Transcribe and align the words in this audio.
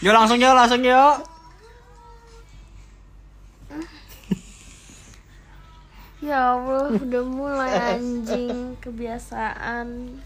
Yo 0.00 0.16
langsung 0.16 0.40
yo, 0.40 0.56
langsung 0.56 0.80
yo. 0.80 1.20
Ya 6.20 6.56
Allah, 6.56 6.92
udah 7.00 7.24
mulai 7.24 7.96
anjing 7.96 8.76
kebiasaan. 8.80 10.20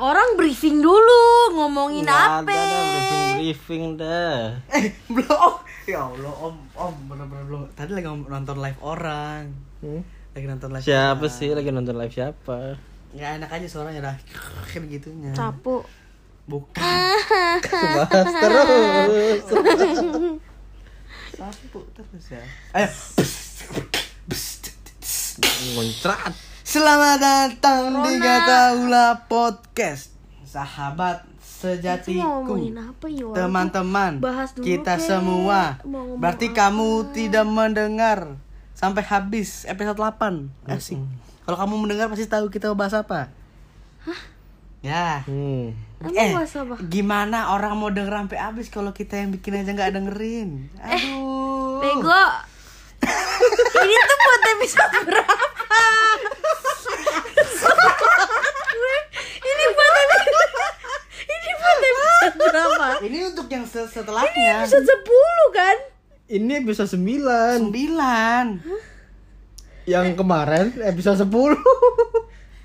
Orang 0.00 0.28
briefing 0.34 0.80
dulu 0.80 1.22
ngomongin 1.58 2.06
Nggak 2.08 2.46
apa? 2.46 2.46
ada 2.46 2.62
dah 2.62 2.82
briefing 2.88 3.30
briefing 3.36 3.84
dah. 3.98 4.54
Eh, 4.70 4.94
belum. 5.10 5.52
Ya 5.90 6.00
Allah, 6.06 6.32
Om, 6.46 6.56
Om, 6.72 6.94
bener-bener 7.10 7.44
belum. 7.50 7.60
Tadi 7.74 7.90
lagi 7.90 8.06
nonton 8.06 8.56
live 8.58 8.80
orang. 8.86 9.50
Hmm? 9.82 10.02
Lagi 10.34 10.46
nonton 10.46 10.68
live. 10.74 10.84
Siapa 10.86 11.26
orang. 11.26 11.34
sih 11.34 11.50
lagi 11.50 11.70
nonton 11.74 11.94
live 11.98 12.14
siapa? 12.14 12.58
Nggak 13.14 13.30
enak 13.42 13.50
aja 13.50 13.66
suaranya 13.66 14.00
dah. 14.10 14.16
Kayak 14.70 14.86
gitunya. 14.94 15.34
Sapu. 15.34 15.82
Bukan. 16.50 16.82
Bahas 16.82 18.26
terus. 18.42 19.42
Sapu 21.38 21.80
terus 21.94 22.26
ya. 22.26 22.42
Ayo. 22.74 22.90
Ngontrat. 25.78 26.34
Selamat 26.66 27.22
datang 27.22 28.02
di 28.02 28.18
Gataula 28.18 29.30
Podcast. 29.30 30.10
Sahabat 30.42 31.22
sejatiku. 31.38 32.58
ya? 32.58 33.46
Teman-teman, 33.46 34.18
kita 34.58 34.98
kek. 34.98 35.06
semua. 35.06 35.78
Berarti 36.18 36.50
apa? 36.50 36.66
kamu 36.66 37.14
tidak 37.14 37.46
mendengar 37.46 38.34
sampai 38.74 39.06
habis 39.06 39.62
episode 39.70 40.02
8. 40.02 40.50
Asik. 40.66 40.98
Kalau 41.46 41.54
kamu 41.62 41.74
mendengar 41.78 42.10
pasti 42.10 42.26
tahu 42.26 42.50
kita 42.50 42.74
bahas 42.74 42.98
apa. 42.98 43.30
Ya. 44.82 45.22
Hmm. 45.30 45.89
Emang 46.00 46.16
eh, 46.16 46.32
apa? 46.32 46.80
gimana 46.82 47.52
orang 47.52 47.76
mau 47.76 47.92
denger 47.92 48.24
sampai 48.24 48.40
habis 48.40 48.72
kalau 48.72 48.88
kita 48.90 49.20
yang 49.20 49.30
bikin 49.30 49.52
aja 49.54 49.68
nggak 49.68 49.92
dengerin? 49.92 50.72
Aduh. 50.80 51.76
Bego. 51.78 52.24
Ini 53.80 53.94
tuh 54.00 54.16
buat 54.18 54.42
episode 54.50 54.96
berapa? 55.02 55.36
ini 59.40 59.64
buat 59.70 59.92
episode 59.94 60.52
Ini 61.22 61.50
buat 61.52 61.78
episode 61.82 62.36
berapa? 62.38 62.86
Ini 63.00 63.18
untuk 63.26 63.46
yang 63.48 63.64
se- 63.64 63.88
setelahnya. 63.90 64.64
Episode 64.64 64.84
10 64.84 65.04
kan? 65.52 65.76
Ini 66.30 66.52
episode 66.60 66.90
9 66.90 67.60
Sembilan. 67.60 68.44
Yang 69.84 70.06
kemarin 70.14 70.66
episode 70.80 71.18
10 71.18 71.28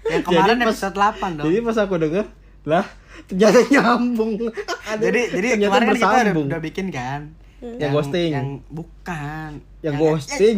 Yang 0.06 0.24
kemarin 0.24 0.56
Jadi 0.56 0.64
pas- 0.64 0.72
episode 0.72 0.96
8 0.96 1.36
dong. 1.36 1.46
Jadi 1.48 1.58
pas 1.62 1.78
aku 1.78 1.96
denger 1.98 2.26
Lah? 2.66 2.86
Ternyata 3.26 3.60
nyambung. 3.72 4.38
Jadi 5.04 5.22
jadi 5.32 5.48
ternyata 5.58 5.72
kemarin 5.72 5.88
kan 5.88 5.96
kita 5.96 6.06
udah, 6.06 6.14
bersambung. 6.14 6.46
udah 6.46 6.62
bikin 6.62 6.88
kan 6.90 7.22
Yang 7.62 7.92
ghosting. 7.94 8.30
yang 8.32 8.48
bukan. 8.70 9.50
Yang 9.82 9.96
ghosting. 9.98 10.58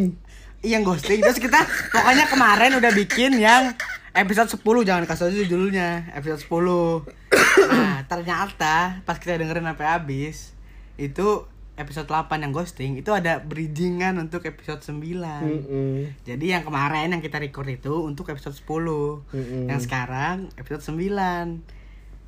Eh, 0.59 0.69
yang 0.71 0.81
ghosting. 0.83 1.19
Terus 1.23 1.39
kita 1.39 1.59
pokoknya 1.95 2.25
kemarin 2.27 2.71
udah 2.75 2.91
bikin 2.91 3.37
yang 3.37 3.71
episode 4.11 4.49
10 4.49 4.59
jangan 4.83 5.03
kasih 5.05 5.29
aja 5.29 5.37
judulnya. 5.45 5.89
Episode 6.11 6.41
10 6.43 7.27
nah 7.57 8.05
ternyata 8.05 9.01
pas 9.01 9.17
kita 9.17 9.35
dengerin 9.35 9.65
sampai 9.65 9.87
habis 9.89 10.53
itu 10.95 11.45
episode 11.73 12.05
8 12.05 12.37
yang 12.39 12.53
ghosting 12.53 12.97
itu 12.97 13.09
ada 13.09 13.37
bridgingan 13.37 14.17
untuk 14.17 14.45
episode 14.45 14.81
9 14.81 14.97
Mm-mm. 14.97 16.21
jadi 16.21 16.45
yang 16.57 16.63
kemarin 16.63 17.13
yang 17.13 17.21
kita 17.21 17.37
record 17.37 17.69
itu 17.69 17.93
untuk 18.01 18.29
episode 18.29 18.53
10 18.53 18.65
Mm-mm. 18.65 19.63
Yang 19.69 19.89
sekarang 19.89 20.49
episode 20.57 20.85
9 20.85 21.76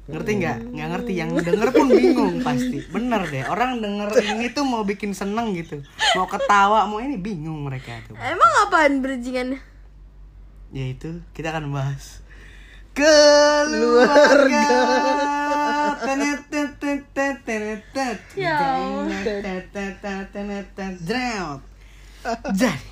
Ngerti 0.10 0.32
nggak? 0.42 0.58
Nggak 0.74 0.88
ngerti 0.90 1.12
Yang 1.14 1.30
denger 1.46 1.70
pun 1.70 1.88
bingung 1.94 2.34
pasti 2.42 2.82
Bener 2.90 3.22
deh 3.30 3.46
Orang 3.46 3.78
denger 3.78 4.10
ini 4.26 4.50
tuh 4.50 4.66
mau 4.66 4.82
bikin 4.82 5.14
seneng 5.14 5.54
gitu 5.54 5.86
Mau 6.18 6.26
ketawa 6.26 6.90
Mau 6.90 6.98
ini 6.98 7.16
bingung 7.22 7.62
mereka 7.62 8.02
tuh 8.10 8.18
Emang 8.18 8.52
apaan 8.66 9.06
bridgingannya? 9.06 9.62
Ya 10.74 10.86
itu 10.90 11.22
Kita 11.38 11.54
akan 11.54 11.70
bahas 11.70 12.26
Keluarga. 12.90 14.68
Jadi 22.52 22.90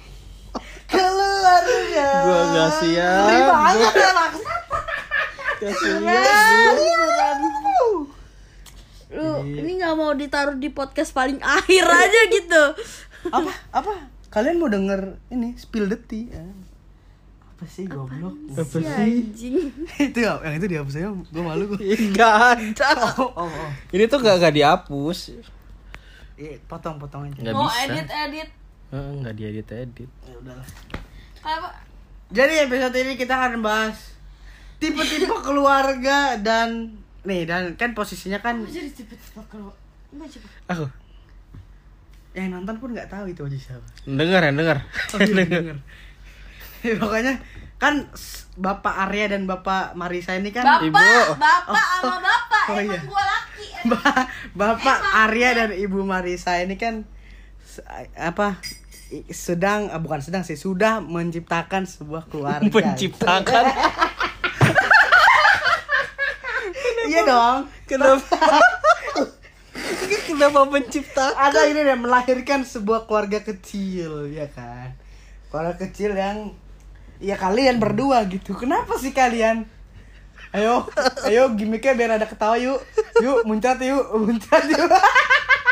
Keluarga 0.87 2.07
Gua 2.23 2.41
gak 2.55 2.71
siap 2.79 3.27
banget 3.51 4.56
Ya, 5.57 5.69
siap 5.71 6.01
Lu 9.07 9.23
ini 9.41 9.79
nggak 9.79 9.95
mau 9.95 10.11
ditaruh 10.11 10.53
di 10.53 10.67
podcast 10.67 11.09
paling 11.09 11.39
akhir 11.39 11.83
aja 11.83 12.21
gitu. 12.29 12.63
apa 13.27 13.51
apa 13.73 13.93
kalian 14.29 14.55
mau 14.55 14.67
denger 14.67 15.17
ini 15.29 15.55
spill 15.55 15.85
the 15.85 15.97
tea 15.97 16.29
ya. 16.29 16.43
apa 17.49 17.65
sih 17.65 17.83
goblok 17.85 18.35
Apa 18.53 18.63
Si 18.63 18.85
sih? 19.33 19.51
itu 20.05 20.17
ya 20.17 20.37
yang 20.39 20.55
itu 20.55 20.67
dihapus 20.69 20.93
aja 20.95 21.09
gue 21.09 21.41
malu 21.41 21.73
gue 21.73 21.79
Gak 22.13 22.33
ada 22.53 22.87
oh, 23.17 23.33
oh, 23.35 23.49
oh. 23.49 23.69
Ini 23.89 24.05
tuh 24.05 24.21
gak, 24.21 24.37
gak 24.39 24.53
dihapus 24.53 25.33
Iya, 26.37 26.61
potong 26.63 27.01
potong 27.01 27.25
aja 27.25 27.41
Nggak 27.41 27.55
mau 27.57 27.65
bisa. 27.65 27.83
edit 27.89 28.07
edit. 28.07 28.49
Eh, 28.87 29.11
Nggak 29.17 29.33
diedit-edit 29.33 30.09
ya 30.23 30.33
udahlah 30.37 30.67
Apa? 31.41 31.69
jadi 32.29 32.53
episode 32.63 32.95
ini 32.95 33.13
kita 33.15 33.33
akan 33.33 33.59
bahas 33.59 33.97
tipe-tipe 34.77 35.35
keluarga 35.39 36.35
dan 36.35 36.93
nih 37.21 37.43
dan 37.43 37.73
kan 37.73 37.91
posisinya 37.91 38.37
kan 38.37 38.61
Jadi 38.63 38.93
cepet-cepet 38.93 39.45
kalau 39.47 39.73
Nggak 40.09 40.29
cepet. 40.31 40.49
Aku 40.69 40.85
yang 42.31 42.53
nonton 42.53 42.77
pun 42.77 42.93
nggak 42.93 43.09
tahu 43.09 43.25
itu 43.27 43.41
aja 43.41 43.57
siapa 43.57 43.87
Dengar 44.03 44.39
ya, 44.39 44.51
dengar 44.51 44.77
Oh, 45.13 45.19
iya, 45.19 45.33
denger. 45.35 45.75
Ya, 46.79 46.93
pokoknya 46.95 47.33
kan 47.75 48.05
Bapak 48.53 48.93
Arya 49.03 49.25
dan 49.27 49.45
Bapak 49.45 49.93
Marisa 49.93 50.33
ini 50.33 50.49
kan 50.49 50.61
Bapak, 50.61 50.85
Ibu. 50.87 51.05
bapak 51.35 51.87
sama 51.99 52.17
bapak. 52.19 52.65
Oh, 52.67 52.73
Emang 52.75 52.85
iya. 52.87 52.99
gua 53.03 53.23
laki. 53.23 53.65
Ba- 53.87 54.27
Bapak 54.53 54.97
Arya 55.25 55.49
dan 55.55 55.69
Ibu 55.71 56.01
Marisa 56.01 56.57
ini 56.57 56.77
kan 56.77 57.05
apa 58.15 58.57
sedang 59.29 59.87
ah, 59.87 59.97
bukan 59.97 60.19
sedang 60.19 60.41
sih 60.41 60.53
sudah 60.55 60.99
menciptakan 60.99 61.85
sebuah 61.85 62.25
keluarga. 62.27 62.65
Menciptakan 62.65 63.63
dong. 67.37 67.59
Kenapa 67.85 68.25
Kenapa 70.27 70.65
menciptakan 70.65 71.37
Ada 71.37 71.69
ini 71.69 71.85
deh 71.85 71.97
melahirkan 71.97 72.65
sebuah 72.65 73.05
keluarga 73.05 73.45
kecil 73.45 74.33
ya 74.33 74.49
kan. 74.49 74.97
Keluarga 75.53 75.85
kecil 75.85 76.17
yang 76.17 76.57
ya 77.21 77.37
kalian 77.37 77.77
berdua 77.77 78.25
gitu. 78.25 78.57
Kenapa 78.57 78.97
sih 78.97 79.13
kalian? 79.13 79.69
Ayo, 80.55 80.87
ayo 81.27 81.51
gimmicknya 81.59 81.93
biar 81.93 82.11
ada 82.17 82.25
ketawa 82.25 82.57
yuk. 82.57 82.79
Yuk 83.19 83.43
muncrat 83.43 83.77
yuk, 83.83 84.15
muncrat 84.15 84.63
yuk. 84.65 84.89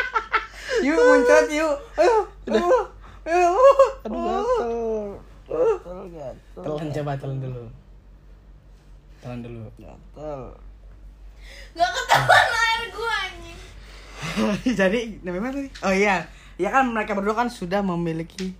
yuk 0.86 1.00
muncrat 1.00 1.48
yuk. 1.48 1.74
Ayo. 1.96 2.16
Ayo. 2.46 2.68
Ayo. 3.26 3.50
Aduh 4.04 5.16
gatel 5.46 6.34
Telan 6.56 6.88
coba 6.90 7.12
telan 7.18 7.38
dulu. 7.38 7.64
Telan 9.22 9.38
dulu. 9.44 9.62
Gatel 9.78 10.40
Gak 11.76 11.90
ketahuan 11.92 12.46
air 12.52 12.82
gua 12.94 13.14
anjing. 13.28 13.58
Jadi 14.80 15.00
namanya 15.20 15.60
tadi? 15.60 15.70
Oh 15.84 15.92
iya. 15.92 16.28
Ya 16.56 16.72
kan 16.72 16.88
mereka 16.88 17.12
berdua 17.12 17.36
kan 17.36 17.48
sudah 17.52 17.84
memiliki 17.84 18.56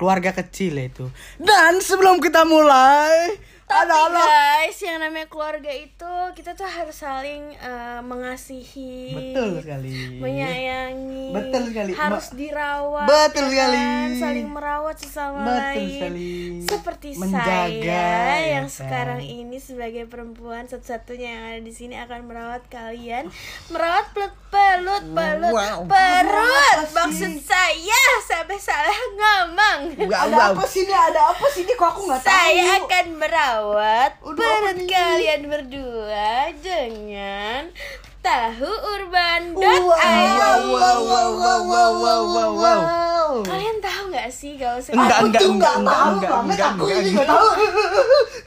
keluarga 0.00 0.32
kecil 0.32 0.80
ya 0.80 0.88
itu. 0.88 1.06
Dan 1.38 1.78
sebelum 1.78 2.18
kita 2.18 2.42
mulai 2.48 3.36
Tapi 3.74 3.84
adalah 3.86 4.22
guys, 4.22 4.78
yang 4.78 4.98
namanya 4.98 5.26
keluarga 5.26 5.70
itu 5.70 6.04
kita 6.32 6.52
tuh 6.52 6.64
harus 6.64 6.92
saling 6.94 7.52
eh, 7.52 8.00
mengasihi, 8.02 9.16
betul 9.32 9.48
sekali. 9.58 9.90
menyayangi, 10.18 11.26
Betul 11.30 11.62
sekali. 11.66 11.90
harus 11.92 12.26
Ma- 12.26 12.36
dirawat, 12.36 13.06
Betul 13.06 13.44
ya 13.46 13.50
sekali. 13.64 13.78
kan? 13.78 14.08
saling 14.14 14.48
merawat 14.48 14.96
sesama 14.96 15.40
Betul 15.42 15.56
lain. 15.58 15.88
sekali. 15.90 16.30
Seperti 16.62 17.08
Menjaga, 17.14 17.40
saya 17.42 17.68
ya 17.72 18.36
yang 18.52 18.66
kan? 18.66 18.74
sekarang 18.74 19.20
ini 19.20 19.56
sebagai 19.56 20.04
perempuan 20.04 20.64
satu-satunya 20.64 21.28
yang 21.30 21.44
ada 21.48 21.60
di 21.60 21.72
sini 21.72 21.94
akan 21.96 22.20
merawat 22.24 22.62
kalian, 22.66 23.28
merawat 23.68 24.12
pelut 24.12 24.34
pelut 24.48 25.04
pelut 25.10 25.52
Wow. 25.52 25.78
perut. 25.86 26.78
Maksud 26.90 27.32
saya 27.40 28.00
sampai 28.22 28.58
salah 28.58 28.92
ngomong. 29.12 29.80
ada 30.06 30.52
apa 30.52 30.64
sih 30.64 30.82
ini? 30.82 30.92
Ada 30.92 31.20
apa 31.30 31.46
sih 31.48 31.62
ini? 31.62 31.72
Kok 31.72 31.88
aku 31.88 32.00
nggak 32.04 32.20
tahu? 32.20 32.30
Saya 32.30 32.64
akan 32.78 33.06
merawat 33.14 33.61
Aduh, 33.62 33.78
apa 33.78 34.34
perut 34.34 34.78
kalian 34.84 35.42
berdua 35.46 36.30
dengan 36.58 37.70
tahu 38.18 38.66
urban 38.66 39.54
Wow, 39.54 39.62
wow, 39.62 39.92
wow, 39.92 40.58
wow, 40.66 40.98
wow, 40.98 41.60
wow, 41.62 41.90
wow, 41.94 42.22
wow, 42.24 42.50
wow. 42.52 43.30
Kalian 43.42 43.78
tahu 43.78 44.10
nggak 44.10 44.28
sih 44.28 44.54
kalau 44.56 44.78
saya 44.78 44.94
Enggak, 44.94 45.14
Aku 45.16 45.26
enggak, 45.28 45.40
tuh 45.40 45.50
enggak, 45.52 45.74
nggak 45.74 45.78
enggak, 45.78 45.94
tahu 45.94 46.10
enggak, 46.12 46.30
banget. 46.32 46.50
enggak, 46.50 46.68
Aku 46.68 46.82
enggak, 46.82 46.98
ini 46.98 47.08
enggak. 47.08 47.14
nggak 47.14 47.28
tahu. 47.30 47.48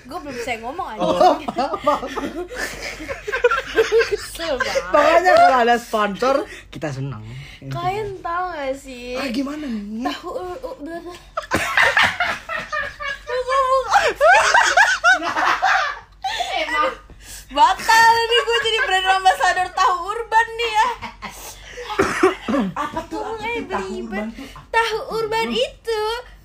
gue 0.06 0.18
belum 0.20 0.36
bisa 0.36 0.52
ngomong 0.60 0.88
aja. 0.90 1.00
Oh. 1.02 1.34
Makanya 4.92 5.32
kalau 5.40 5.58
ada 5.62 5.76
sponsor 5.78 6.36
kita 6.70 6.90
senang. 6.90 7.24
Kalian 7.66 8.20
tahu 8.20 8.46
gak 8.54 8.76
sih? 8.76 9.16
Ah 9.16 9.28
gimana 9.28 9.64
nih? 9.64 10.06
Tahu 10.06 10.28
ur- 10.40 10.60
ur- 10.62 10.80
ur- 10.84 11.20
Emang 16.56 16.92
batal 17.52 18.12
nih 18.22 18.40
gue 18.42 18.58
jadi 18.62 18.80
brand 18.82 19.08
ambassador 19.14 19.68
tahu 19.72 19.94
urban 20.10 20.48
nih 20.54 20.72
ya. 20.72 20.88
Apa 22.76 23.00
tuh? 23.08 23.22
Mulai 23.22 23.56
Apa 23.56 23.62
tuh 23.62 23.70
tahu 23.70 23.86
belibet. 23.86 24.04
urban 24.04 24.28
tuh? 24.32 24.48
Tahu 24.70 24.98
urban 25.14 25.48
itu 25.50 26.02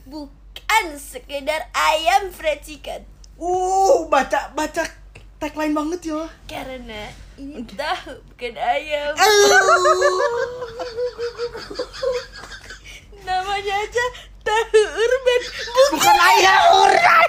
bukan 0.06 0.84
sekedar 0.96 1.60
ayam 1.72 2.30
fried 2.30 2.60
chicken. 2.60 3.02
Uh, 3.36 4.04
baca 4.06 4.52
baca 4.52 4.84
tagline 5.38 5.72
banget 5.72 6.00
ya. 6.06 6.22
Karena 6.44 7.08
ini 8.00 8.08
tahu 8.08 8.16
bukan 8.32 8.54
ayam. 8.56 9.12
Namanya 13.24 13.74
aja 13.84 14.04
tahu 14.40 14.80
urban 14.80 15.42
bukan 15.92 16.16
ayam 16.16 16.60
urban. 16.80 17.28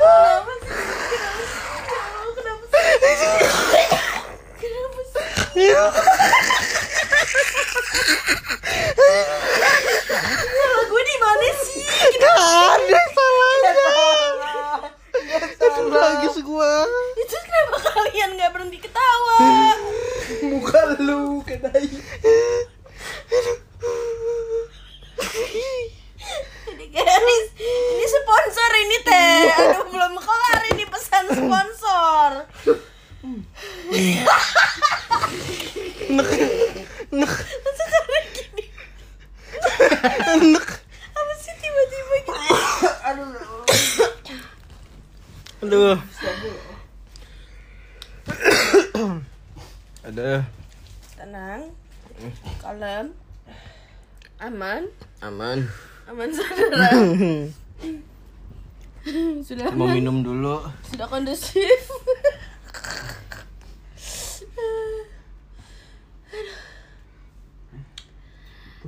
Kenapa 0.00 0.52
sih? 0.64 0.78
Kenapa 2.40 2.64
sih? 2.70 3.86
Kenapa 4.56 5.00
sih? 5.04 5.24
Salah 10.50 10.84
gue 10.88 11.02
di 11.04 11.16
mana 11.20 11.48
sih? 11.60 11.84
Ada 12.16 13.02
salahnya. 13.12 13.72
Itu 15.60 15.82
bagus 15.92 16.36
gua. 16.42 16.72
Itu 17.20 17.36
kenapa 17.44 17.76
kalian 17.92 18.30
nggak 18.40 18.50
berhenti 18.56 18.78
ketawa? 18.80 19.38
Bukan 20.40 20.88
lu, 21.04 21.44
kedai. 21.44 21.86
Jadi 26.70 26.86
guys, 26.90 27.46
ini 27.60 28.06
sponsor 28.08 28.70
ini 28.80 28.98
teh. 29.04 29.52
Aduh 29.52 29.84
belum 29.90 30.14
kelar 30.18 30.60
ini 30.74 30.84
pesan 30.88 31.26
sponsor. 31.28 32.30
Sekarang 37.80 38.26
gini. 38.34 38.64
Apa 41.10 41.32
sih 41.42 41.54
tiba-tiba 41.58 42.14
gitu? 42.24 42.32
Aduh. 45.60 45.98
Aduh. 50.08 50.40
Tenang, 51.20 51.76
kalem, 52.58 53.12
aman, 54.38 54.82
Aman. 55.20 55.58
aman 56.06 56.28
saudara. 56.36 56.88
Sudah 59.40 59.72
Mau 59.72 59.88
aman, 59.88 59.96
minum 59.96 60.16
dulu. 60.20 60.60
sudah 60.84 61.06
kondusif. 61.06 61.80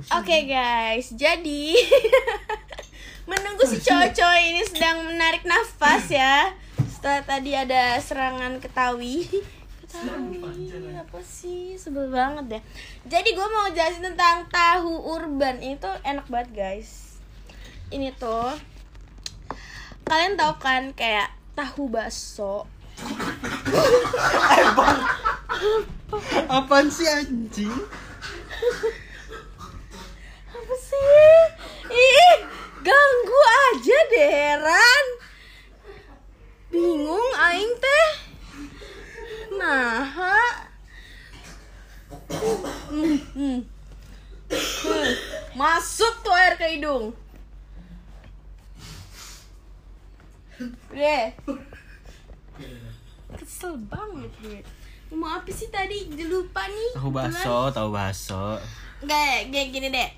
Oke 0.09 0.49
guys, 0.49 1.13
jadi 1.13 1.63
menunggu 3.29 3.61
si 3.63 3.77
cowok-cowok 3.79 4.39
ini 4.41 4.61
sedang 4.65 5.05
menarik 5.05 5.45
nafas 5.45 6.09
ya. 6.09 6.49
Setelah 6.89 7.21
tadi 7.21 7.53
ada 7.53 8.01
serangan 8.01 8.57
ketawi. 8.57 9.29
Ketawi 9.93 10.41
apa 10.97 11.21
sih? 11.21 11.77
Sebel 11.77 12.09
banget 12.09 12.57
deh. 12.57 12.63
Jadi 13.05 13.37
gue 13.37 13.45
mau 13.45 13.69
jelasin 13.69 14.01
tentang 14.01 14.49
tahu 14.49 15.05
urban 15.05 15.61
itu 15.61 15.85
enak 16.01 16.25
banget 16.25 16.49
guys. 16.57 17.21
Ini 17.93 18.09
tuh 18.17 18.57
kalian 20.09 20.33
tahu 20.33 20.57
kan 20.57 20.89
kayak 20.97 21.29
tahu 21.53 21.85
bakso 21.87 22.67
Apaan 26.49 26.89
sih 26.89 27.05
anjing? 27.09 27.73
apa 30.53 30.75
sih? 30.77 31.37
Ih, 31.89 32.37
ganggu 32.85 33.41
aja 33.73 33.97
deh, 34.13 34.29
Heran. 34.29 35.05
Bingung 36.69 37.33
aing 37.33 37.73
teh. 37.81 38.22
Nah, 39.59 40.03
ha? 40.03 40.39
Hmm, 42.89 43.17
hmm. 43.33 43.59
Hmm, 44.53 45.11
Masuk 45.57 46.13
tuh 46.21 46.33
air 46.33 46.53
ke 46.57 46.77
hidung. 46.77 47.13
Deh. 50.93 51.25
Kesel 53.33 53.73
banget 53.89 54.31
gue. 54.41 54.59
Mau 55.13 55.41
apa 55.41 55.49
sih 55.49 55.69
tadi? 55.73 56.09
Lupa 56.25 56.69
nih. 56.69 56.91
Tahu 56.97 57.09
bakso, 57.09 57.57
tahu 57.73 57.89
bakso. 57.93 58.57
Kayak 59.03 59.49
kayak 59.49 59.67
gini 59.73 59.87
deh. 59.89 60.09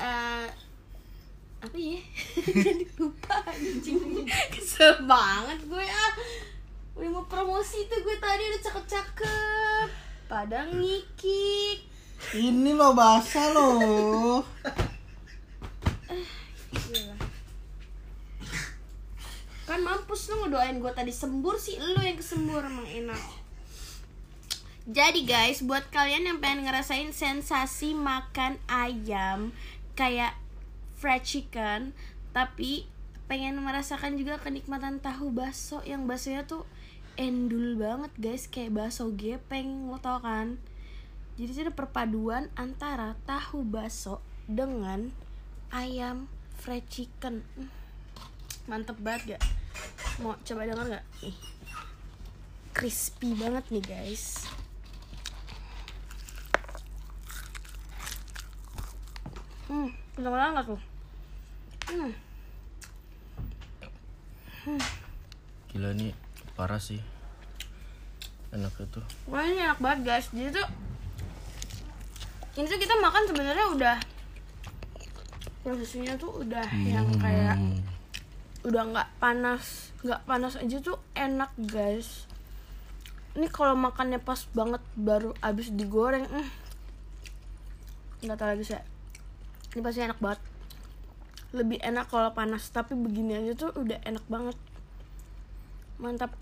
Eh 0.00 0.46
apa 1.64 1.76
ya? 1.80 2.00
Jadi 2.64 2.84
lupa 3.00 3.36
anjing. 3.48 4.28
Kesel 4.52 5.04
banget 5.08 5.58
gue 5.64 5.84
ah. 5.84 6.12
Udah 6.94 7.10
mau 7.10 7.26
promosi 7.26 7.90
tuh 7.90 7.98
gue 8.06 8.16
tadi 8.22 8.42
udah 8.54 8.60
cakep-cakep. 8.62 9.88
Padang 10.30 10.78
ngikik. 10.78 11.78
Ini 12.38 12.70
lo 12.74 12.94
basah 12.94 13.50
lo. 13.50 13.70
Gila. 16.70 17.16
Kan 19.64 19.80
mampus 19.82 20.30
lu 20.30 20.46
ngedoain 20.46 20.78
gue 20.78 20.92
tadi 20.94 21.10
sembur 21.10 21.58
sih 21.58 21.82
lu 21.82 21.98
yang 21.98 22.14
kesembur 22.14 22.62
emang 22.62 22.86
enak. 22.86 23.22
Jadi 24.84 25.24
guys, 25.24 25.64
buat 25.64 25.88
kalian 25.88 26.28
yang 26.28 26.38
pengen 26.44 26.68
ngerasain 26.68 27.08
sensasi 27.10 27.96
makan 27.96 28.60
ayam 28.68 29.56
kayak 29.96 30.36
fried 31.00 31.24
chicken, 31.24 31.96
tapi 32.36 32.84
pengen 33.24 33.56
merasakan 33.64 34.20
juga 34.20 34.36
kenikmatan 34.36 35.00
tahu 35.00 35.32
bakso 35.32 35.80
yang 35.88 36.04
baksonya 36.04 36.44
tuh 36.44 36.68
endul 37.14 37.78
banget 37.78 38.12
guys, 38.18 38.44
kayak 38.50 38.74
bakso 38.74 39.14
gepeng, 39.14 39.86
lo 39.90 39.98
tau 40.02 40.18
kan? 40.18 40.58
Jadi 41.34 41.66
itu 41.66 41.72
perpaduan 41.74 42.50
antara 42.54 43.18
tahu 43.26 43.62
bakso 43.66 44.22
dengan 44.46 45.10
ayam 45.70 46.30
fried 46.58 46.86
chicken. 46.90 47.42
Hmm, 47.58 47.70
Mantep 48.70 48.98
banget 49.02 49.36
gak? 49.36 49.42
Mau 50.22 50.38
coba 50.42 50.66
denger 50.66 50.86
gak? 50.98 51.04
Nih. 51.22 51.36
Crispy 52.74 53.34
banget 53.38 53.64
nih 53.70 53.84
guys. 53.84 54.46
Hmm, 59.70 59.90
kedengeran 60.18 60.54
gak 60.58 60.66
tuh? 60.66 60.80
Hmm, 61.94 62.12
Gila 65.68 65.90
nih, 65.92 66.14
parah 66.54 66.80
sih. 66.80 67.02
Enak 68.54 68.74
itu. 68.78 69.02
wah 69.26 69.42
ini 69.42 69.60
enak 69.62 69.82
banget 69.82 70.00
guys. 70.06 70.26
Jadi 70.30 70.54
tuh 70.54 70.66
ini 72.54 72.66
tuh 72.70 72.78
kita 72.78 72.94
makan 73.02 73.22
sebenarnya 73.26 73.66
udah 73.74 73.96
prosesnya 75.64 76.14
tuh 76.20 76.44
udah 76.44 76.68
yang 76.84 77.08
kayak 77.18 77.56
Hmm. 77.56 77.80
udah 78.68 78.82
nggak 78.92 79.08
panas 79.16 79.90
nggak 80.04 80.20
panas 80.28 80.60
aja 80.60 80.76
tuh 80.84 81.00
enak 81.16 81.50
guys 81.56 82.28
ini 83.34 83.48
kalau 83.48 83.72
makannya 83.72 84.20
pas 84.20 84.44
banget 84.52 84.84
baru 84.94 85.32
abis 85.40 85.72
digoreng 85.72 86.28
mm. 86.28 86.48
nggak 88.28 88.36
tahu 88.36 88.48
lagi 88.52 88.64
sih 88.64 88.82
ini 89.74 89.80
pasti 89.80 90.04
enak 90.04 90.20
banget 90.20 90.40
lebih 91.56 91.80
enak 91.80 92.12
kalau 92.12 92.30
panas 92.36 92.68
tapi 92.68 92.92
begini 92.92 93.40
aja 93.40 93.52
tuh 93.56 93.72
udah 93.72 93.98
enak 94.04 94.24
banget 94.28 94.56
mantap. 95.98 96.34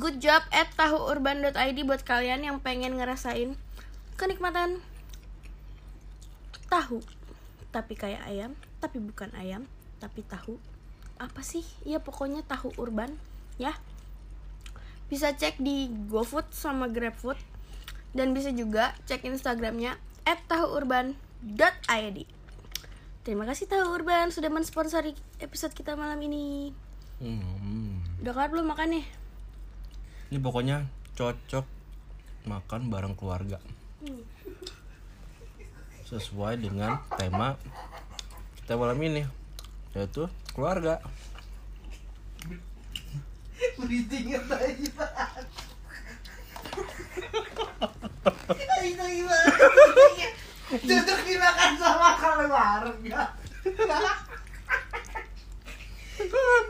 Good 0.00 0.24
job 0.24 0.40
at 0.48 0.72
tahuurban.id 0.72 1.78
buat 1.84 2.00
kalian 2.00 2.48
yang 2.48 2.56
pengen 2.64 2.96
ngerasain 2.96 3.56
kenikmatan 4.16 4.80
tahu 6.72 7.04
tapi 7.68 7.92
kayak 7.96 8.24
ayam 8.24 8.56
tapi 8.80 8.96
bukan 9.00 9.28
ayam 9.36 9.68
tapi 10.00 10.24
tahu. 10.24 10.56
Apa 11.20 11.44
sih? 11.44 11.62
Ya 11.84 12.00
pokoknya 12.00 12.42
tahu 12.42 12.72
urban 12.80 13.14
ya. 13.60 13.76
Bisa 15.12 15.36
cek 15.36 15.60
di 15.60 15.92
GoFood 16.08 16.50
sama 16.56 16.88
GrabFood. 16.88 17.36
Dan 18.12 18.36
bisa 18.36 18.52
juga 18.52 18.96
cek 19.08 19.24
Instagramnya 19.24 19.96
@tahuurban.id 20.48 22.18
terima 23.22 23.46
kasih 23.46 23.70
tahu 23.70 23.86
urban 23.86 24.34
sudah 24.34 24.50
mensponsori 24.50 25.14
episode 25.38 25.70
kita 25.78 25.94
malam 25.94 26.18
ini 26.26 26.74
Hmm. 27.22 28.02
udah 28.18 28.34
kelar 28.34 28.50
belum 28.50 28.66
makan 28.74 28.98
nih 28.98 29.06
Ini 30.34 30.42
pokoknya 30.42 30.90
cocok 31.14 31.62
makan 32.50 32.90
bareng 32.90 33.14
keluarga. 33.14 33.62
Sesuai 36.08 36.58
dengan 36.58 36.98
tema 37.14 37.54
kita 38.58 38.74
malam 38.74 38.98
ini 39.06 39.22
yaitu 39.94 40.26
keluarga. 40.56 40.98
Breathing? 43.78 44.34
Duduk 50.72 51.20
dimakan 51.28 51.70
sama 51.76 52.08
keluarga. 52.18 53.20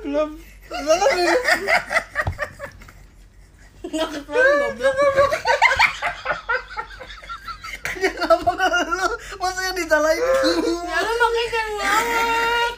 Belum. 0.02 0.30
nggak 3.92 4.08
kelar 4.24 4.46
goblok. 4.62 4.96
Dia 8.02 8.10
ngomong 8.18 8.56
ke 8.56 8.66
lu, 8.66 9.08
maksudnya 9.38 9.72
disalahin 9.78 10.22
ya 10.88 10.98
lu 11.06 11.12
makanya 11.22 11.48
kan 11.52 11.66
ngawak 11.78 12.74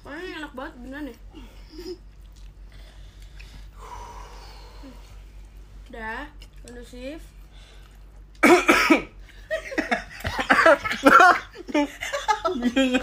Wah, 0.00 0.16
ini 0.16 0.32
enak 0.32 0.52
banget 0.56 0.72
beneran 0.80 1.12
deh. 1.12 1.18
Udah, 5.92 6.24
kondusif. 6.64 7.20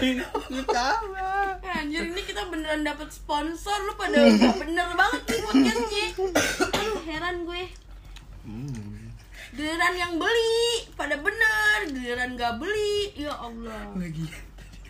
Eh, 0.08 1.74
anjir 1.76 2.08
ini 2.08 2.22
kita 2.24 2.48
beneran 2.48 2.80
dapat 2.80 3.12
sponsor 3.12 3.76
lu 3.84 3.92
pada 4.00 4.16
bener 4.56 4.88
banget 4.96 5.22
nih 5.28 5.40
podcastnya. 5.44 6.06
Aduh 6.72 7.00
heran 7.04 7.44
gue. 7.44 7.68
Giliran 9.52 9.94
yang 9.98 10.16
beli 10.16 10.88
pada 10.96 11.18
bener, 11.18 11.92
giliran 11.92 12.38
gak 12.38 12.56
beli, 12.62 13.10
ya 13.18 13.34
Allah. 13.36 13.90
Lagi. 13.98 14.24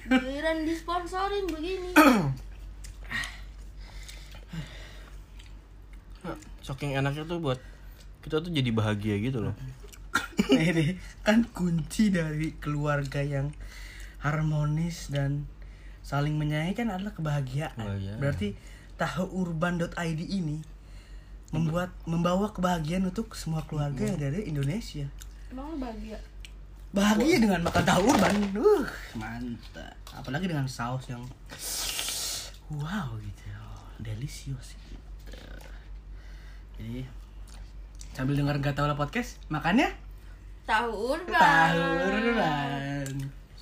Giliran 0.07 0.63
disponsorin 0.69 1.51
begini. 1.51 1.97
Saking 6.63 6.95
enaknya 7.01 7.25
tuh 7.25 7.41
buat 7.43 7.59
kita 8.23 8.45
tuh 8.45 8.53
jadi 8.53 8.71
bahagia 8.71 9.17
gitu 9.19 9.51
loh. 9.51 9.55
Ini 10.53 10.95
kan 11.27 11.43
kunci 11.51 12.15
dari 12.15 12.55
keluarga 12.61 13.25
yang 13.25 13.51
harmonis 14.19 15.11
dan 15.11 15.47
saling 16.03 16.35
menyayangi 16.39 16.75
kan 16.75 16.89
adalah 16.91 17.13
kebahagiaan. 17.15 17.77
Kebahagiaan. 17.79 18.19
Berarti 18.19 18.49
tahuurban.id 18.99 20.21
ini 20.25 20.59
membuat 21.49 21.95
membawa 22.05 22.53
kebahagiaan 22.53 23.09
untuk 23.09 23.33
semua 23.33 23.65
keluarga 23.65 24.05
yang 24.05 24.21
dari 24.21 24.45
Indonesia. 24.49 25.09
Emang 25.49 25.81
bahagia? 25.81 26.21
Bahagia 26.93 27.37
dengan 27.41 27.61
makan 27.65 27.85
tahu 27.85 28.03
urban. 28.09 28.35
Uh, 28.57 28.85
mantap. 29.17 29.97
Apalagi 30.13 30.49
dengan 30.49 30.69
saus 30.69 31.09
yang 31.09 31.25
wow 32.73 33.13
gitu. 33.21 33.49
Delicious 34.01 34.77
gitu. 34.89 35.41
Jadi 36.79 37.03
sambil 38.15 38.35
dengar 38.35 38.59
gak 38.59 38.75
tahu 38.75 38.87
lah 38.91 38.99
podcast, 38.99 39.39
makannya 39.49 39.89
Tahu 40.69 40.91
urban. 41.17 41.33
tahu 41.33 41.83
urban. 42.13 43.09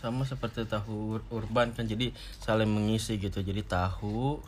Sama 0.07 0.23
seperti 0.23 0.63
tahu 0.63 1.19
ur- 1.19 1.27
urban 1.35 1.75
kan 1.75 1.83
jadi 1.83 2.15
saling 2.39 2.71
mengisi 2.71 3.19
gitu. 3.19 3.43
Jadi 3.43 3.67
tahu 3.67 4.39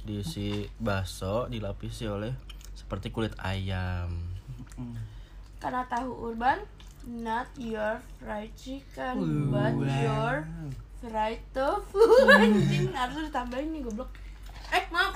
diisi 0.00 0.70
bakso 0.78 1.50
dilapisi 1.50 2.06
oleh 2.06 2.30
seperti 2.72 3.10
kulit 3.10 3.34
ayam. 3.36 4.22
Karena 5.58 5.82
tahu 5.84 6.30
urban, 6.30 6.62
not 7.04 7.50
your 7.58 7.98
fried 8.16 8.54
chicken, 8.54 9.18
Uh, 9.18 9.50
but 9.50 9.74
wow. 9.74 9.98
your 9.98 10.34
fried 11.02 11.42
tofu. 11.50 11.98
Anjing 12.38 12.94
harus 12.94 13.26
ditambahin 13.26 13.74
nih 13.74 13.82
goblok. 13.82 14.14
Eh, 14.70 14.86
maaf. 14.88 15.10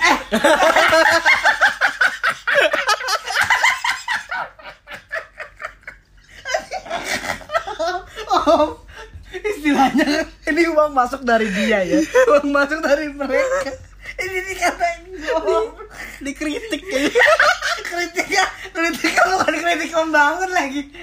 Oh, 8.31 8.79
istilahnya 9.51 10.07
ini 10.47 10.65
uang 10.95 11.03
masuk 11.03 11.27
dari 11.27 11.51
dia 11.51 11.83
ya. 11.83 11.99
Uang 12.31 12.49
masuk 12.57 12.79
dari 12.79 13.11
mereka. 13.11 13.75
Ini 14.15 14.39
dikatain 14.47 15.03
bohong. 15.27 15.75
Dikritik 16.23 16.87
ya. 16.87 17.11
Kritiknya, 17.91 18.45
kritiknya 18.71 19.23
bukan 19.27 19.55
kritik 19.59 19.91
membangun 19.91 20.51
lagi. 20.55 20.83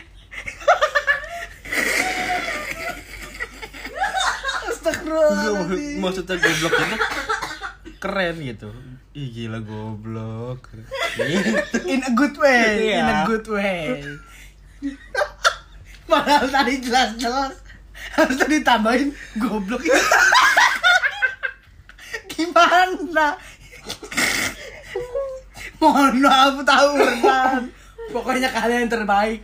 Astagfirullahaladzim. 4.72 6.00
Maksudnya 6.00 6.36
goblok 6.40 6.74
itu 6.80 6.96
keren 8.00 8.36
gitu. 8.40 8.70
Ih 9.12 9.28
gila 9.28 9.60
goblok. 9.60 10.72
In 11.84 12.00
a 12.00 12.12
good 12.16 12.40
way, 12.40 12.96
in 12.96 13.04
a 13.04 13.12
Iya. 13.12 13.28
good 13.28 13.48
way. 13.52 14.00
Padahal 16.08 16.48
tadi 16.48 16.80
jelas-jelas 16.80 17.60
harus 18.18 18.36
tadi 18.36 18.58
tambahin 18.64 19.10
goblok. 19.40 19.82
Gimana? 22.32 23.38
Mohon 25.82 26.14
maaf 26.22 26.56
tahu 26.62 26.90
Urban. 27.00 27.62
Pokoknya 28.12 28.50
kalian 28.52 28.86
yang 28.86 28.92
terbaik. 28.92 29.40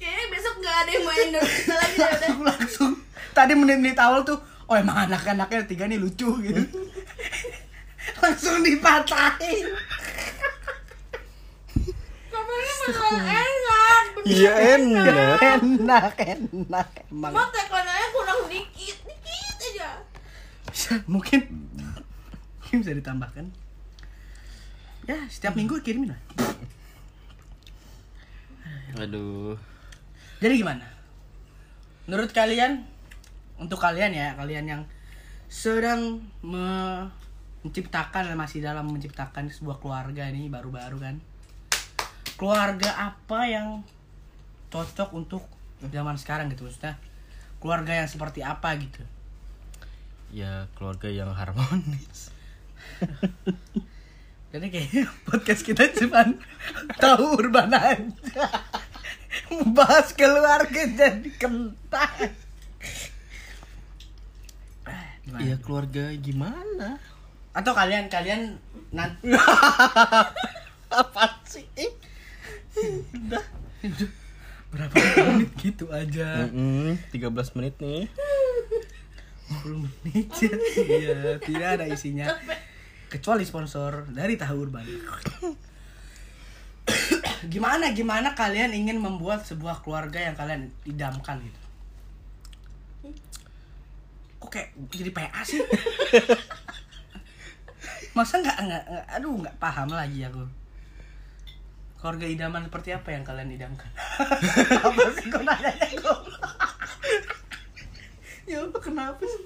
Kayaknya 0.00 0.24
besok 0.32 0.54
nggak 0.58 0.76
ada 0.84 0.90
yang 0.90 1.04
main 1.06 1.28
lagi 1.36 2.28
langsung 2.40 2.92
tadi 3.30 3.52
menit-menit 3.54 3.98
awal 4.00 4.26
tuh 4.26 4.40
oh 4.66 4.74
emang 4.74 5.06
anak-anaknya 5.06 5.68
tiga 5.68 5.84
nih 5.86 6.00
lucu 6.00 6.28
gitu. 6.42 6.62
langsung 8.20 8.60
dipatahin. 8.64 9.66
Kamarnya 12.30 12.74
enak. 12.74 12.96
beneran 13.00 13.59
Iya 14.26 14.52
enak. 14.78 15.38
Enak, 15.40 16.14
enak 16.20 16.88
emang. 17.08 17.32
Cuma 17.32 17.44
tekanannya 17.48 18.08
kurang 18.12 18.40
dikit, 18.50 18.98
dikit 19.06 19.56
aja. 19.60 19.90
Bisa, 20.70 20.92
mungkin 21.08 21.40
mungkin 22.60 22.76
bisa 22.84 22.92
ditambahkan. 22.94 23.46
Ya, 25.08 25.18
setiap 25.26 25.56
minggu 25.58 25.80
kirimin 25.82 26.14
lah. 26.14 26.20
Aduh. 29.00 29.56
Jadi 30.38 30.54
gimana? 30.60 30.86
Menurut 32.06 32.30
kalian, 32.30 32.86
untuk 33.58 33.80
kalian 33.82 34.12
ya, 34.14 34.34
kalian 34.38 34.66
yang 34.66 34.82
sedang 35.50 36.22
me- 36.46 37.10
menciptakan 37.60 38.32
masih 38.38 38.64
dalam 38.64 38.88
menciptakan 38.88 39.52
sebuah 39.52 39.82
keluarga 39.84 40.30
ini 40.32 40.48
baru-baru 40.48 40.96
kan, 40.96 41.16
keluarga 42.40 43.12
apa 43.12 43.40
yang 43.44 43.84
cocok 44.70 45.10
untuk 45.12 45.42
zaman 45.82 46.16
sekarang 46.16 46.48
gitu 46.54 46.64
maksudnya? 46.64 46.96
Keluarga 47.60 47.92
yang 47.92 48.08
seperti 48.08 48.40
apa 48.40 48.72
gitu? 48.78 49.02
Ya 50.30 50.70
keluarga 50.78 51.10
yang 51.10 51.34
harmonis. 51.34 52.30
Jadi 54.50 54.66
kayaknya 54.66 55.06
podcast 55.22 55.62
kita 55.62 55.86
cuma 55.94 56.26
tahu 56.98 57.38
urban 57.38 57.70
aja. 57.70 58.46
Bahas 59.70 60.10
keluarga 60.10 60.90
jadi 60.90 61.30
kentang. 61.38 62.34
Gimana? 65.22 65.46
Ya 65.46 65.54
keluarga 65.62 66.10
gimana? 66.18 66.98
Atau 67.54 67.78
kalian 67.78 68.10
kalian 68.10 68.58
nanti 68.90 69.30
Apa 70.90 71.24
sih? 71.46 71.66
udah 73.14 73.44
berapa 74.70 74.94
menit? 75.34 75.50
Gitu 75.58 75.86
aja. 75.90 76.46
Mm-mm, 76.46 76.94
13 77.10 77.56
menit 77.58 77.74
nih. 77.78 78.02
10 79.50 79.82
menit 79.82 80.26
ya. 80.46 80.54
Iya 80.78 81.18
tidak 81.42 81.68
ada 81.78 81.84
isinya. 81.86 82.26
Kecuali 83.10 83.42
sponsor 83.42 84.06
dari 84.08 84.38
tahu 84.38 84.56
urban. 84.62 84.86
Gimana 87.52 87.90
gimana 87.90 88.34
kalian 88.34 88.70
ingin 88.70 89.00
membuat 89.00 89.42
sebuah 89.42 89.82
keluarga 89.82 90.20
yang 90.20 90.36
kalian 90.36 90.70
idamkan 90.84 91.40
gitu? 91.40 91.60
Kok 94.38 94.48
kayak 94.48 94.68
jadi 94.88 95.10
PA 95.10 95.40
sih? 95.42 95.60
Masa 98.16 98.38
nggak 98.38 98.56
nggak 98.58 98.82
nggak- 98.86 99.08
aduh 99.18 99.34
nggak 99.38 99.56
paham 99.58 99.90
lagi 99.90 100.26
aku 100.26 100.42
keluarga 102.00 102.24
idaman 102.24 102.64
seperti 102.66 102.96
apa 102.96 103.12
yang 103.12 103.22
kalian 103.28 103.52
idamkan? 103.52 103.92
Apa 104.88 105.00
sih? 105.20 105.28
Kok 105.28 105.44
nanya 105.44 105.72
ya 108.50 108.66
Allah 108.66 108.80
kenapa 108.82 109.22
sih? 109.22 109.44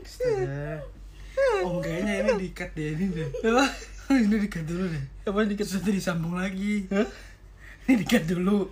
Astaga. 0.00 0.80
Oh 1.66 1.82
kayaknya 1.82 2.24
ini 2.24 2.32
dikat 2.48 2.70
deh 2.72 2.94
ini 2.94 3.06
deh. 3.10 3.28
Ini 4.12 4.36
dikat 4.48 4.64
dulu 4.64 4.84
deh. 4.88 5.04
Apa 5.28 5.44
dikit 5.44 5.66
Terus 5.66 5.82
nanti 5.82 5.92
disambung 5.98 6.34
lagi. 6.38 6.86
Ini 7.88 7.94
dikat 8.00 8.24
dulu. 8.30 8.70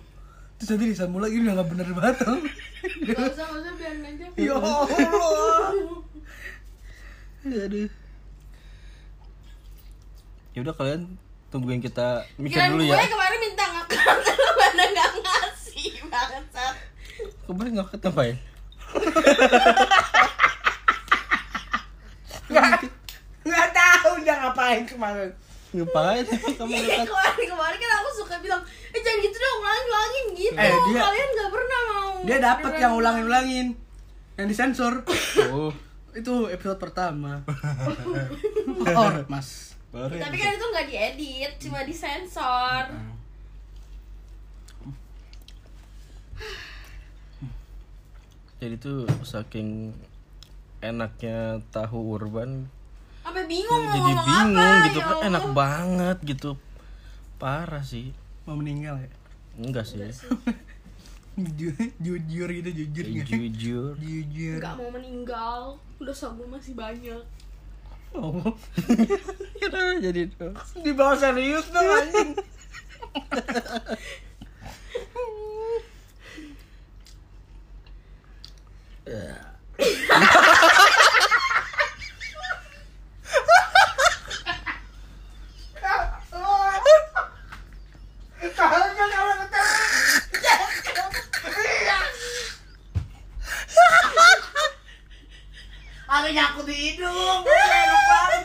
Terus 0.57 0.69
nanti 0.73 0.85
disambung 0.95 1.21
lagi 1.21 1.37
udah 1.41 1.53
gak 1.57 1.69
bener 1.69 1.87
banget 1.93 2.17
Gak 3.01 3.17
usah, 3.17 3.45
gak 3.45 3.59
usah 3.61 3.73
biarin 3.77 4.03
aja. 4.05 4.25
Ya 4.37 4.53
Allah. 4.57 4.87
Aduh. 7.45 7.89
Ya 10.51 10.59
udah 10.61 10.75
kalian 10.75 11.01
tungguin 11.51 11.79
kita 11.79 12.23
mikir 12.37 12.55
Kirain 12.57 12.71
dulu 12.71 12.83
gue 12.85 12.95
ya. 12.95 13.05
kemarin 13.05 13.39
minta 13.39 13.65
ngakak 13.67 13.99
Lu 14.17 14.49
pada 14.55 14.85
gak 14.89 15.09
ngasih 15.17 15.89
Bangsat. 16.07 16.75
Kemarin 17.43 17.71
nggak 17.75 17.89
ketemu 17.91 18.21
ya? 18.23 18.35
Gak 22.47 22.63
Gak 23.41 23.67
tahu 23.73 24.11
dia 24.21 24.35
ngapain 24.37 24.83
kemarin. 24.85 25.29
Ngapain? 25.71 26.23
Emang 26.23 26.53
kamu 26.53 26.71
Iya 26.77 27.03
kemarin 27.03 27.45
kemarin 27.47 27.77
kan 27.77 27.91
aku 27.97 28.09
suka 28.13 28.35
bilang 28.39 28.61
Eh 28.89 28.99
jangan 28.99 29.19
gitu 29.19 29.35
dong 29.35 29.57
ulangin 29.57 29.85
ulangin 29.87 30.25
gitu. 30.33 30.55
Eh, 30.57 30.71
dia- 30.85 31.01
Kalian 31.01 31.29
gak 31.33 31.49
pernah 31.49 31.81
mau 31.89 32.11
Dia 32.21 32.37
dapet 32.39 32.71
yang 32.77 32.93
ulangin-ulangin 32.93 33.67
Yang 34.33 34.47
disensor. 34.49 34.93
Oh, 35.49 35.71
Itu 36.11 36.47
episode 36.47 36.77
pertama. 36.77 37.43
Oh 38.91 39.11
mas 39.27 39.75
baru 39.91 40.13
ya. 40.15 40.23
Tapi 40.27 40.35
kan 40.39 40.51
itu 40.55 40.65
gak 40.71 40.87
diedit 40.87 41.53
Cuma 41.59 41.79
disensor. 41.83 42.83
Jadi 48.61 48.75
tuh 48.77 49.09
saking 49.25 49.91
enaknya 50.81 51.61
tahu 51.73 52.17
urban 52.17 52.69
Sampai 53.21 53.45
bingung 53.45 53.69
mau 53.85 53.93
jadi 53.93 54.11
ngomong 54.17 54.25
bingung 54.25 54.57
apa 54.57 54.85
gitu 54.89 54.97
ya 54.97 55.05
kan 55.05 55.13
Allah. 55.17 55.27
enak 55.29 55.45
banget 55.53 56.17
gitu. 56.25 56.51
Parah 57.37 57.85
sih. 57.85 58.13
Mau 58.49 58.57
meninggal 58.57 58.97
ya? 58.97 59.09
Enggak 59.61 59.85
sih. 59.85 60.01
Jujur, 61.31 61.73
jujur 62.03 62.49
gitu 62.51 62.69
jujur 62.75 63.05
nggak? 63.07 63.27
jujur. 63.29 63.93
Jujur. 63.97 64.59
Gak 64.59 64.75
mau 64.77 64.89
meninggal. 64.91 65.79
Dosa 66.01 66.33
gue 66.33 66.43
masih 66.49 66.73
banyak 66.75 67.23
oh 68.15 68.55
kenapa 69.61 69.93
jadi 70.01 70.27
itu? 70.27 70.47
Di 70.83 70.91
bawah 70.91 71.15
serius 71.15 71.67
dong 71.71 71.87
anjing. 71.87 72.31
Ada 96.11 96.29
nyakut 96.35 96.67
di 96.67 96.75
hidung. 96.75 97.43
Enak 97.47 98.03
banget. 98.07 98.43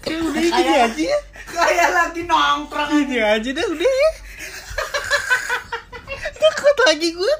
kayak 0.00 0.22
udah 0.22 0.42
gini 0.42 0.74
aja 0.78 1.02
ya 1.02 1.18
Kayak 1.50 1.88
lagi 1.92 2.22
nongkrong. 2.24 2.90
Gini 3.10 3.26
aja 3.26 3.50
deh 3.50 3.66
udah 3.66 3.90
ya 3.90 4.10
takut 6.38 6.76
lagi 6.86 7.08
gue 7.10 7.34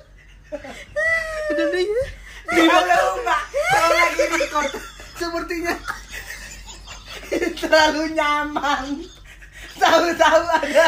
udah 1.55 1.67
deh 1.71 1.85
ya 1.87 2.05
Kalau 2.51 3.23
enggak, 3.23 3.43
kalau 3.71 3.95
lagi 3.95 4.25
record 4.35 4.73
sepertinya 5.15 5.75
terlalu 7.55 8.11
nyaman. 8.19 9.07
Tahu-tahu 9.79 10.43
ada 10.51 10.85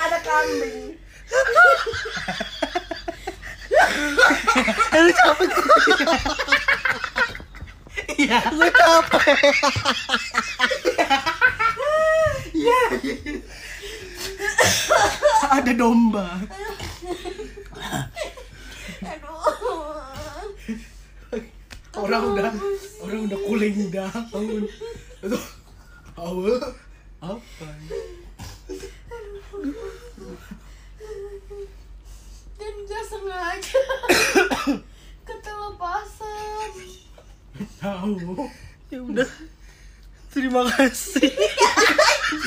ada 0.00 0.18
kambing. 0.24 0.96
Aduh 4.96 5.12
capek 5.12 5.52
Iya. 8.16 8.40
gue 8.56 8.68
capek 8.72 9.36
Ada 15.52 15.72
domba. 15.76 16.40
Aduh 19.04 19.44
Orang 21.92 22.22
udah 22.32 22.48
orang 23.04 23.20
udah 23.28 23.38
cooling 23.44 23.92
down. 23.92 24.24
Itu 25.20 25.38
awal 26.16 26.56